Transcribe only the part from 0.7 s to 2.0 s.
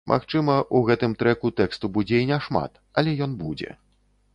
у гэтым трэку тэксту